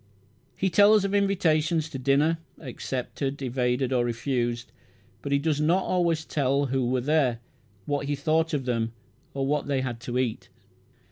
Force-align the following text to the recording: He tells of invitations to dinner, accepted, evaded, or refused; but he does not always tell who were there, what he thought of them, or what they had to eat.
He 0.55 0.71
tells 0.71 1.05
of 1.05 1.13
invitations 1.13 1.87
to 1.89 1.99
dinner, 1.99 2.39
accepted, 2.57 3.39
evaded, 3.43 3.93
or 3.93 4.03
refused; 4.03 4.71
but 5.21 5.31
he 5.31 5.37
does 5.37 5.61
not 5.61 5.83
always 5.83 6.25
tell 6.25 6.65
who 6.65 6.87
were 6.87 7.01
there, 7.01 7.37
what 7.85 8.07
he 8.07 8.15
thought 8.15 8.51
of 8.55 8.65
them, 8.65 8.93
or 9.35 9.45
what 9.45 9.67
they 9.67 9.81
had 9.81 9.99
to 9.99 10.17
eat. 10.17 10.49